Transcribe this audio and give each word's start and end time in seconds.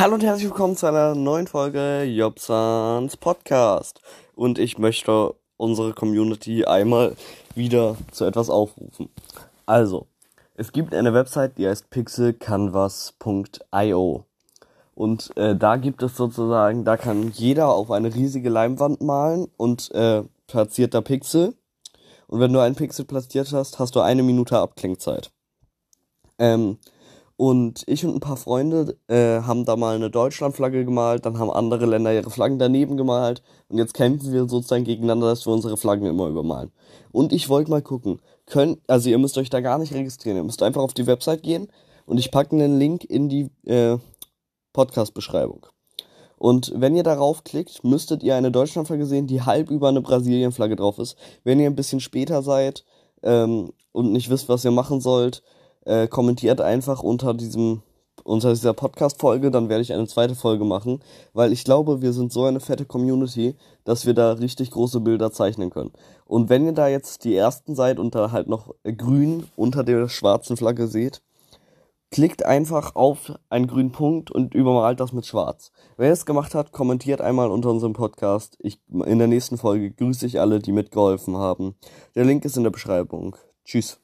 Hallo 0.00 0.14
und 0.14 0.24
herzlich 0.24 0.46
willkommen 0.46 0.76
zu 0.78 0.86
einer 0.86 1.14
neuen 1.14 1.46
Folge 1.46 2.04
Jobsans 2.04 3.18
Podcast. 3.18 4.00
Und 4.34 4.58
ich 4.58 4.78
möchte 4.78 5.34
unsere 5.58 5.92
Community 5.92 6.64
einmal 6.64 7.14
wieder 7.54 7.98
zu 8.10 8.24
etwas 8.24 8.48
aufrufen. 8.48 9.10
Also, 9.66 10.06
es 10.54 10.72
gibt 10.72 10.94
eine 10.94 11.12
Website, 11.12 11.58
die 11.58 11.68
heißt 11.68 11.90
pixelcanvas.io. 11.90 14.24
Und 14.94 15.36
äh, 15.36 15.54
da 15.54 15.76
gibt 15.76 16.02
es 16.02 16.16
sozusagen, 16.16 16.86
da 16.86 16.96
kann 16.96 17.32
jeder 17.32 17.68
auf 17.68 17.90
eine 17.90 18.14
riesige 18.14 18.48
Leinwand 18.48 19.02
malen 19.02 19.48
und 19.58 19.90
äh, 19.90 20.22
platziert 20.46 20.94
da 20.94 21.02
Pixel. 21.02 21.52
Und 22.26 22.40
wenn 22.40 22.54
du 22.54 22.60
einen 22.60 22.74
Pixel 22.74 23.04
platziert 23.04 23.52
hast, 23.52 23.78
hast 23.78 23.94
du 23.94 24.00
eine 24.00 24.22
Minute 24.22 24.60
Abklingzeit. 24.60 25.30
Ähm, 26.38 26.78
und 27.40 27.84
ich 27.86 28.04
und 28.04 28.12
ein 28.12 28.20
paar 28.20 28.36
Freunde 28.36 28.98
äh, 29.08 29.40
haben 29.40 29.64
da 29.64 29.74
mal 29.74 29.94
eine 29.94 30.10
Deutschlandflagge 30.10 30.84
gemalt, 30.84 31.24
dann 31.24 31.38
haben 31.38 31.50
andere 31.50 31.86
Länder 31.86 32.12
ihre 32.12 32.28
Flaggen 32.28 32.58
daneben 32.58 32.98
gemalt 32.98 33.40
und 33.70 33.78
jetzt 33.78 33.94
kämpfen 33.94 34.30
wir 34.30 34.46
sozusagen 34.46 34.84
gegeneinander, 34.84 35.28
dass 35.28 35.46
wir 35.46 35.54
unsere 35.54 35.78
Flaggen 35.78 36.04
immer 36.04 36.28
übermalen. 36.28 36.70
Und 37.12 37.32
ich 37.32 37.48
wollte 37.48 37.70
mal 37.70 37.80
gucken, 37.80 38.20
könnt, 38.44 38.80
also 38.88 39.08
ihr 39.08 39.16
müsst 39.16 39.38
euch 39.38 39.48
da 39.48 39.60
gar 39.60 39.78
nicht 39.78 39.94
registrieren, 39.94 40.36
ihr 40.36 40.44
müsst 40.44 40.62
einfach 40.62 40.82
auf 40.82 40.92
die 40.92 41.06
Website 41.06 41.42
gehen 41.42 41.68
und 42.04 42.18
ich 42.18 42.30
packe 42.30 42.54
einen 42.54 42.78
Link 42.78 43.04
in 43.04 43.30
die 43.30 43.48
äh, 43.64 43.96
Podcast-Beschreibung. 44.74 45.64
Und 46.36 46.74
wenn 46.76 46.94
ihr 46.94 47.04
darauf 47.04 47.42
klickt, 47.42 47.82
müsstet 47.84 48.22
ihr 48.22 48.36
eine 48.36 48.50
Deutschlandflagge 48.50 49.06
sehen, 49.06 49.26
die 49.26 49.40
halb 49.40 49.70
über 49.70 49.88
eine 49.88 50.02
Brasilienflagge 50.02 50.76
drauf 50.76 50.98
ist. 50.98 51.16
Wenn 51.42 51.58
ihr 51.58 51.70
ein 51.70 51.76
bisschen 51.76 52.00
später 52.00 52.42
seid 52.42 52.84
ähm, 53.22 53.72
und 53.92 54.12
nicht 54.12 54.28
wisst, 54.28 54.50
was 54.50 54.62
ihr 54.66 54.72
machen 54.72 55.00
sollt, 55.00 55.42
äh, 55.90 56.06
kommentiert 56.08 56.60
einfach 56.60 57.02
unter 57.02 57.34
diesem 57.34 57.82
unter 58.22 58.50
dieser 58.50 58.74
Podcast-Folge, 58.74 59.50
dann 59.50 59.70
werde 59.70 59.80
ich 59.80 59.94
eine 59.94 60.06
zweite 60.06 60.34
Folge 60.34 60.64
machen, 60.64 61.00
weil 61.32 61.52
ich 61.52 61.64
glaube, 61.64 62.02
wir 62.02 62.12
sind 62.12 62.32
so 62.32 62.44
eine 62.44 62.60
fette 62.60 62.84
Community, 62.84 63.56
dass 63.84 64.04
wir 64.04 64.12
da 64.12 64.32
richtig 64.32 64.70
große 64.72 65.00
Bilder 65.00 65.32
zeichnen 65.32 65.70
können. 65.70 65.92
Und 66.26 66.50
wenn 66.50 66.66
ihr 66.66 66.72
da 66.72 66.86
jetzt 66.86 67.24
die 67.24 67.34
ersten 67.34 67.74
seid 67.74 67.98
und 67.98 68.14
da 68.14 68.30
halt 68.30 68.46
noch 68.46 68.74
grün 68.84 69.44
unter 69.56 69.84
der 69.84 70.08
schwarzen 70.10 70.58
Flagge 70.58 70.86
seht, 70.86 71.22
klickt 72.10 72.44
einfach 72.44 72.94
auf 72.94 73.32
einen 73.48 73.66
grünen 73.66 73.92
Punkt 73.92 74.30
und 74.30 74.54
übermalt 74.54 75.00
das 75.00 75.12
mit 75.12 75.24
schwarz. 75.24 75.72
Wer 75.96 76.12
es 76.12 76.26
gemacht 76.26 76.54
hat, 76.54 76.72
kommentiert 76.72 77.22
einmal 77.22 77.50
unter 77.50 77.70
unserem 77.70 77.94
Podcast. 77.94 78.58
Ich, 78.60 78.80
in 78.88 79.18
der 79.18 79.28
nächsten 79.28 79.56
Folge 79.56 79.92
grüße 79.92 80.26
ich 80.26 80.40
alle, 80.40 80.58
die 80.58 80.72
mitgeholfen 80.72 81.38
haben. 81.38 81.74
Der 82.14 82.26
Link 82.26 82.44
ist 82.44 82.58
in 82.58 82.64
der 82.64 82.70
Beschreibung. 82.70 83.36
Tschüss. 83.64 83.98